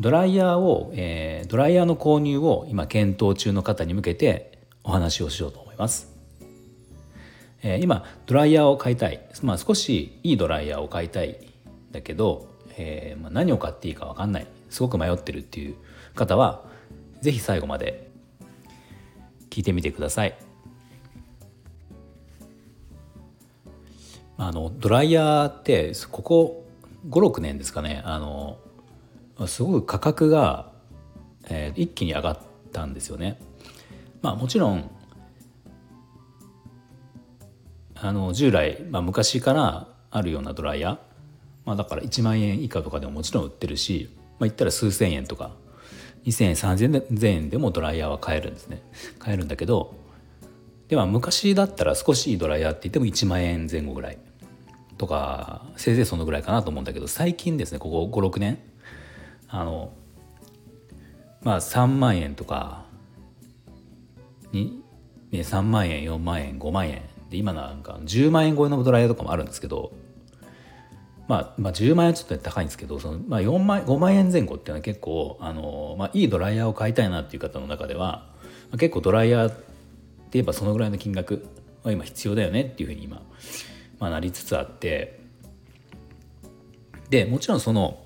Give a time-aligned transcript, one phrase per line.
[0.00, 6.08] ドライヤーを、えー、ドライヤーの購入を今検討中の方に向けてお話をしようと思います、
[7.62, 11.46] えー、今ドライヤーを買いたい、まあ、少しいいドライヤーを買いたい
[11.90, 14.46] だけど、えーまあ、何を買っていいか分かんない。
[14.70, 15.74] すごく迷ってるっていう
[16.14, 16.64] 方は
[17.20, 18.08] 是非最後まで
[19.50, 20.38] 聞いてみてください。
[24.38, 26.64] あのドライヤーってここ
[27.10, 28.02] 56年ですかね。
[28.04, 28.58] あの
[29.46, 30.72] すごく価格が、
[31.48, 32.38] えー、一気に上がっ
[32.72, 33.40] たんですよね。
[34.22, 34.90] まあもちろん
[38.02, 40.98] あの従来、まあ、昔からあるようなドライヤー、
[41.66, 45.52] まあ、だから1万円以下とかでももちろん売ってるし、まあ、言ったら数千円とか
[46.24, 48.82] 2,000円3,000円でもドライヤーは買えるんですね
[49.18, 49.94] 買えるんだけど
[50.88, 54.18] では昔だったら少しいいドライヤーって言っても1万円前後ぐらい
[54.96, 58.58] とかせいぜいそのぐらいかなと思うんだけど最近ですねここ56年
[59.50, 59.92] あの
[61.42, 62.84] まあ3万円とか
[64.52, 64.82] に、
[65.30, 69.92] ね、3万円4万円5万円で今なんか10万円超えのドライヤーとかもあるんですけど、
[71.28, 78.26] まあ、まあ10万円ちょっと高いんですけどその、まあ、4万5万円前後っていうのは結構あの、まあ、いいドライヤーを買いたいなっていう方の中では、
[78.70, 79.64] まあ、結構ドライヤーって
[80.32, 81.46] 言えばそのぐらいの金額
[81.82, 83.22] は今必要だよねっていうふうに今、
[83.98, 85.20] まあ、なりつつあって
[87.08, 88.04] でもちろんその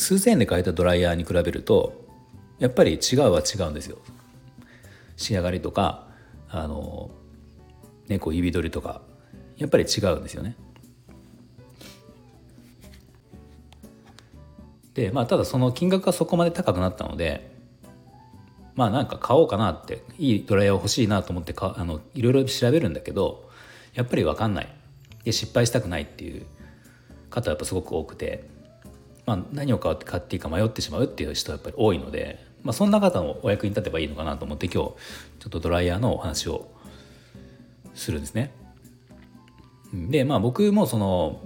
[0.00, 2.08] 数千円で買えたドライヤーに比べると
[2.58, 3.98] やっぱり違うは違うんですよ。
[5.16, 6.08] 仕上がりとか
[6.48, 7.10] あの
[8.08, 9.02] 猫指取りとか
[9.58, 10.56] やっぱり違うんですよね。
[14.94, 17.52] でまあただその金額がそこまで高くなったので
[18.74, 23.50] まあなんか買おうかなっていいドライヤー欲しいなと思ってかあのいろいろ調べるんだけど
[23.94, 24.68] やっぱり分かんない。
[25.24, 26.46] で失敗したくないっていう
[27.28, 28.48] 方はやっぱすごく多くて、
[29.30, 34.94] まあ、何を買っていいか迷ってしまうっていう人はやっぱり多いのでまあ、そんな方のお役に立てばいいのかなと思って今日ちょ
[35.46, 36.70] っとドライヤーのお話を
[37.94, 38.52] するんですね。
[39.92, 41.40] でまあ僕もその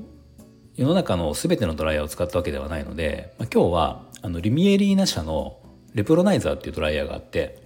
[0.76, 5.58] 世の中の全てのドライヤーを使ったわけではないので、まあ、今日はあのリミエリーナ社の
[5.94, 7.62] レプロナイザーっていうドライヤーがあって、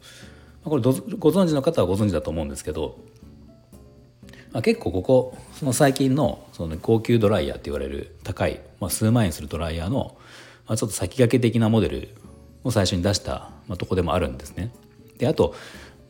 [0.63, 0.91] まあ、これご
[1.31, 2.99] 存知の方はご存知だと思うんですけど、
[4.53, 10.17] まあ、結構ここその最近のその高級ドライヤーって言われる高い、まあ、数万円するドライヤーの、
[10.67, 12.09] まあ、ちょっと先駆け的なモデル
[12.65, 14.73] を最初に出した、まあ、とこでもあるんですね。
[15.19, 15.55] であと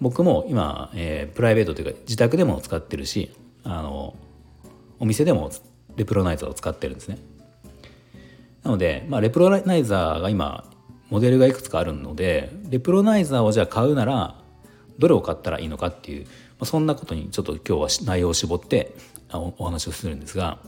[0.00, 3.32] 僕も今、えー、プライベートというか自宅でも使ってるし
[3.64, 4.14] あの
[5.00, 5.50] お店でも
[5.96, 7.18] レプロナイザーを使ってるんですね。
[8.62, 10.64] なので、まあ、レプロナイザーが今
[11.10, 14.37] モデルがいくつかあるのでレプロナイザーをじゃあ買うなら
[14.98, 18.94] どれを買ったらいいのかっていう、まあ、そんなことにちょっと今日は内容を絞って
[19.32, 20.58] お話をするんですが、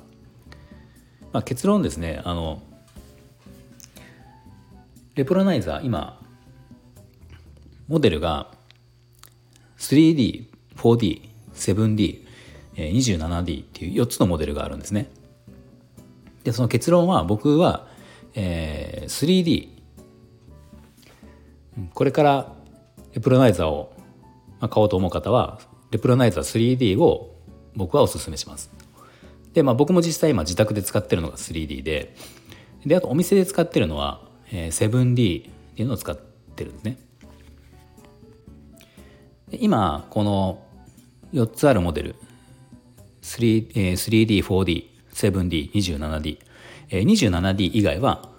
[1.32, 2.62] まあ、結論ですねあの
[5.14, 6.20] レプロナイザー今
[7.88, 8.52] モデルが
[9.78, 10.46] 3D、
[10.76, 12.24] 4D、7D、
[12.76, 15.10] 27D っていう4つのモデルがあるんですね。
[16.44, 17.88] でその結論は僕は、
[18.34, 19.68] えー、3D
[21.94, 22.52] これから
[23.12, 23.92] レプロナイザーを
[24.68, 25.60] 買おうと思う方は
[25.90, 27.36] レプロナイザー 3D を
[27.74, 28.70] 僕はおすすめします。
[29.54, 32.14] でまあ僕も実際今自宅で使ってるのが 3D で
[32.86, 34.22] であとお店で使ってるのは
[34.52, 36.98] え 7D っていうのを使ってるんですね。
[39.52, 40.62] 今この
[41.32, 42.16] 4つあるモデル
[43.22, 46.38] 3D、4D、7D、27D、
[46.90, 48.30] 27D 以外は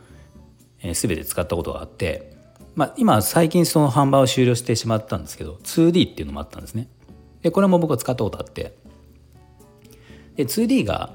[0.81, 2.30] 全て使ったことがあって、
[2.75, 6.87] まあ、今最近その販売を終了してしまったんですけど 2D っていうのもあったんですね。
[7.41, 8.77] でこれも僕は使ったことあって
[10.35, 11.11] で 2D が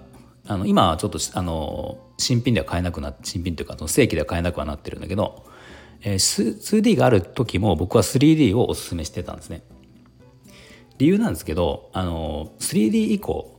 [0.46, 5.44] あの今はちょっとあの新品では買えなくなって新品というかその正規では買えなくはなってるんだけど、
[6.02, 9.62] えー、2D がある時も僕は 3D をおすすめしてたんですね。
[10.98, 13.58] 理由なんですけどあの 3D 以降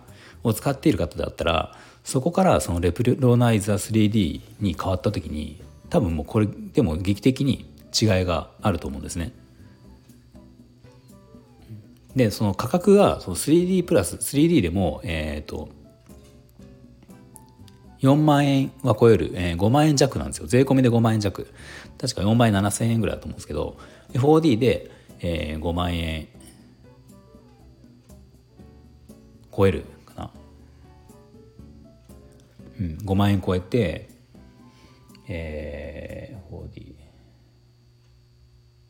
[0.45, 7.67] ーを使っている方だったらそこからそのレプロナイザー 3D に変わった時に多分もうこれでも劇的に
[8.01, 9.33] 違いがあると思うんですね。
[12.15, 15.69] でその価格がその 3D プラス 3D でもえっ、ー、と
[18.07, 20.47] 4万円は超える、えー、5万円弱なんですよ。
[20.47, 21.49] 税込みで5万円弱。
[21.99, 23.77] 確か4万円7千円ぐらいだと思うんですけど
[24.13, 26.29] 4D で、えー、5万円
[29.57, 30.31] 超えるかな、
[32.79, 34.15] うん、5万円超えて
[35.29, 36.95] えー、4D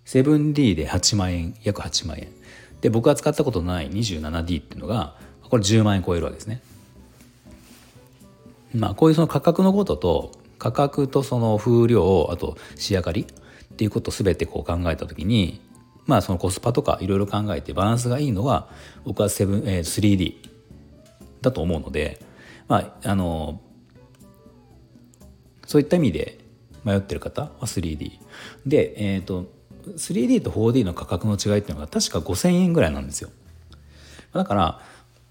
[0.04, 2.28] 7D で8万円約8万円。
[2.80, 6.60] で僕が使ったことない 27D っていうのがこれ10万円超えるわけですね。
[8.78, 15.60] まあこういうその価格のことと価格とその風量あと仕上がりっていうことを全てこう考えた時に
[16.06, 18.68] まあそのコスパとかいろいろ考えてバランスがいいのは
[19.04, 20.34] 僕は、3D
[21.42, 22.20] だと思うので
[22.68, 23.60] まああの
[25.66, 26.38] そういった意味で
[26.84, 28.12] 迷ってる方は 3D
[28.64, 29.46] でえっ、ー、と
[29.94, 33.30] 3D と 4D の価格の違いっていうのが確か5,000円ぐらいなんですよ。
[34.32, 34.80] だから、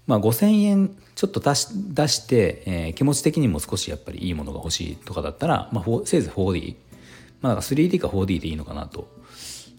[0.06, 6.76] まあ、5,000円ちょっと出し出して、えー、気持ち的にも少しやっぱりいいものが欲しいとかだったら、まあ、せいぜい 4D、
[7.40, 9.08] まあ、だから 3D か 4D でいいのかなと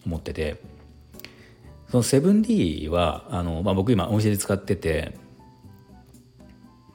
[0.04, 0.60] 思ってて
[1.90, 5.16] その 7D はあの、まあ、僕今お店で使ってて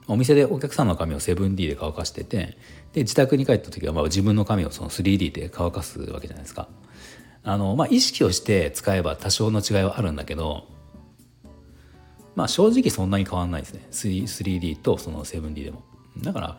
[0.07, 2.57] お店でお客さんの髪を 7D で乾かしてて
[2.93, 6.67] で自宅に帰った時はまあ自分の髪をその 3D で乾かすわけじゃないですか。
[7.43, 10.67] あの、まあ、意識をして使えば多少の違いはあるんだけど、
[12.35, 13.85] まあ、正直そんなに変わんないですね。
[13.91, 15.83] 3D とその 7D でも。
[16.21, 16.57] だから、ま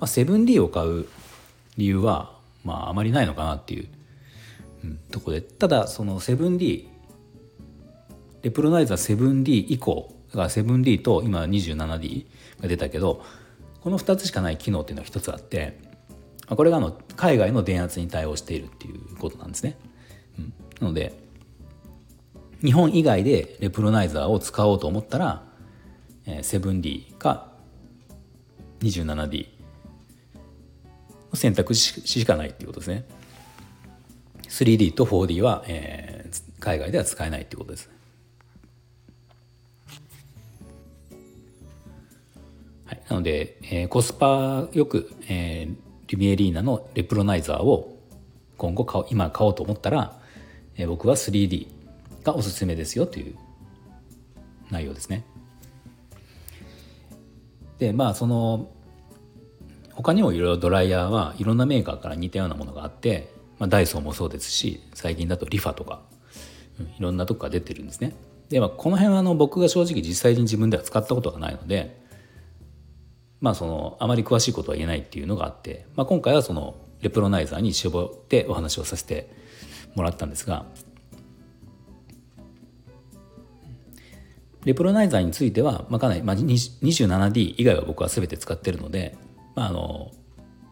[0.00, 1.06] あ、7D を買う
[1.76, 3.88] 理由は、まあ、あまりないのかなっていう、
[4.84, 5.40] うん、とこで。
[5.40, 6.86] ただその 7D
[8.42, 12.26] レプロナイザー 7D 以降だから 7D と今 27D
[12.60, 13.24] が出たけど
[13.80, 15.78] この2つしかない機能っていうのは1つあって
[16.48, 19.78] これがあの海外の電圧に対応しているっていうことなんですね。
[20.80, 21.21] なので
[22.62, 25.42] 日本以外でレプロナイザーを使おうと思ったら
[26.26, 27.52] 7D か
[28.80, 29.46] 27D
[31.30, 33.04] の選択肢しかないっていうことですね。
[34.48, 37.88] 3D と 4D は、えー、海外では使えないっていうことです、
[43.08, 45.76] なので、えー、コスパよく、えー、
[46.08, 47.96] リミエリーナのレプロナイザーを
[48.58, 50.20] 今後買今買おうと思ったら
[50.76, 51.66] え僕は 3D
[52.24, 53.36] がおすすめですよという
[54.70, 55.24] 内容ですね。
[57.78, 58.70] でまあその
[59.94, 66.02] 他にもいろいろドライヤーはいろんなメーカーから似たようなものがあって、まあ、ダイソーもそうですし最近だとリファとか、
[66.80, 68.14] うん、いろんなとこから出てるんですね。
[68.48, 72.00] で、まあ、この辺はあの僕が正直実際に自分では使ったことがないので
[73.40, 79.30] まあそのあまり詳しいことは言えないっていうのがあって、まあ、今回はそのレプロナイザーに絞ってお話をさせて
[79.94, 80.64] もらったんですが
[84.64, 89.16] レプロナイザーについては、まあ、かなり、まあ、27D 以外は僕は全て使ってるので、
[89.54, 90.10] まあ、あの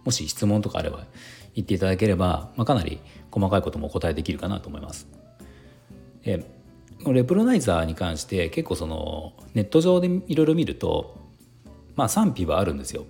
[0.05, 1.07] もし質問とかあれば
[1.55, 5.09] 言っていただければ、まあ、かなり細かいこともお答えできるかなと思います。
[6.25, 6.45] え
[7.07, 11.17] レプロナイザーに関して結構そのネット上でいろいろ見ると
[11.97, 13.05] まあ賛否はあるんですよ。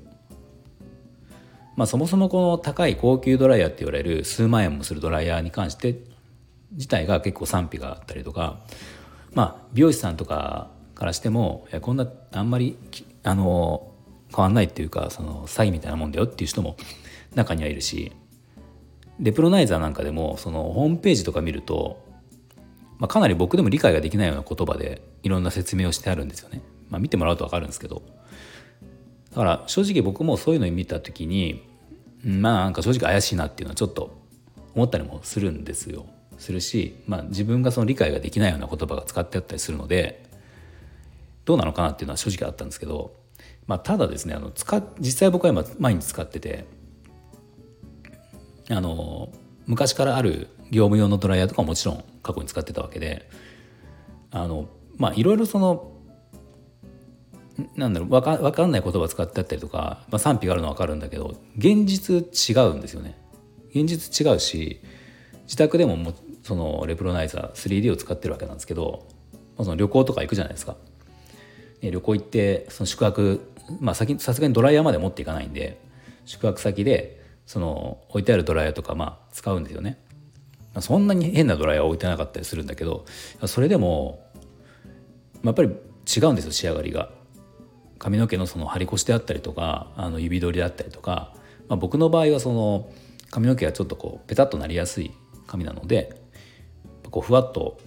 [1.77, 5.99] まあ、そもそもこの高い高級ドライヤーって言われる数万円もするドライヤーに関して
[6.73, 8.61] 自体が結構賛否があったりとか、
[9.33, 12.77] まあ、美容師さんとかからしてもこんなあんまり
[13.23, 13.93] あの
[14.35, 16.77] 変わんないっていうかその詐欺みたいなもんだよっていう人も
[17.35, 18.13] 中にはいるし
[19.19, 22.03] レプロナイザーなんかでもそのホームページとか見ると、
[22.99, 26.63] まあ、かなり僕でも理解ができないような言葉でいろんな説明をしてあるんですよね。
[26.89, 28.03] まあ、見てもらうと分かるんですけど
[29.31, 31.63] だから正直僕もそういうの見た時に
[32.25, 34.19] まあなんか正直怪しいなっていうのはちょっと
[34.75, 36.07] 思ったりもするんですよ。
[36.41, 40.25] するし、まあ、自分がその理解ができないような言葉が使ってあったりするので
[41.45, 43.15] どうなのかなっていうのは正直あったんですけど、
[43.67, 46.65] まあ、ただですねあの使実際僕は今毎日使ってて
[48.71, 49.31] あの
[49.67, 53.29] 昔からある業務用のドライヤーとかももちろん過去に使ってたわけで
[54.31, 55.93] あのまあいろいろその
[57.77, 63.19] なんだろう分か分かんない言葉使ってあったりとか、まあ、賛否があるのは分かるんだけど現実違うんですよね。
[63.75, 64.81] 現実違うし
[65.43, 69.07] 自宅でももそのレプロナイザー 3D を使ってるわけなんですけど、
[69.57, 70.77] まあ、その旅行とか行くじゃないですか。
[71.83, 73.41] 旅行行ってその宿泊
[73.81, 75.81] まあさすがにドライヤーまで持っていかないんで
[76.27, 79.99] 宿泊先でその置いてあるドライヤーとかまあ使うんですよね。
[80.81, 83.05] そんなに変なドライヤー置いてなかったりするんだけど
[83.47, 84.23] それでも
[85.43, 87.11] まあやっぱり違うんですよ仕上がりが。
[87.99, 91.35] 髪の毛のその張り越しであったりとかあの指取りであったりとか、
[91.69, 92.91] まあ、僕の場合はその
[93.31, 95.13] 髪の毛がちょっとこうペタッとなりやすい
[95.47, 96.20] 髪なので
[97.11, 97.79] こうふわっと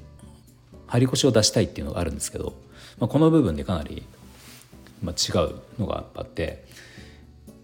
[0.88, 2.54] 張り腰を出したいっていうのがあるんですけど、
[3.00, 4.04] まあ、この部分でかなり、
[5.02, 6.66] まあ、違うのがあって、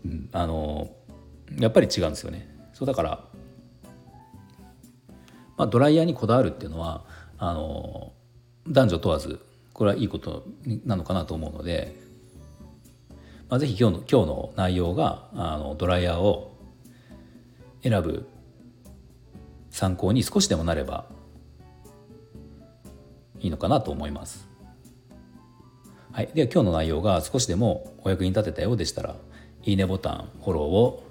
[0.06, 0.90] うん、あの
[1.58, 2.48] やっぱり違うんですよね。
[2.74, 3.24] そうだから、
[5.58, 7.04] まあ、ドライヤーにこだわるっていうのは
[7.38, 8.14] あの
[8.68, 9.40] 男女問わず
[9.74, 10.46] これはいいこと
[10.86, 12.10] なのかなと思うので
[13.50, 16.56] まあ、ぜひ今日の今日の内容があのドライヤーを
[17.82, 18.28] 選ぶ
[19.72, 21.06] 参考に少しでもなれば
[23.40, 24.48] いいのかなと思います。
[26.12, 29.16] はい、では今日の内容が少しでもお役に立てたようでしたら
[29.64, 31.04] いいねボタンフォローを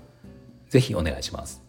[0.69, 1.63] ぜひお願いします。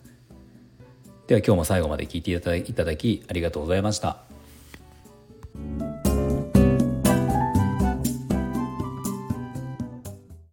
[1.27, 4.23] では今日も最後まで聞いていただきありがとうございました。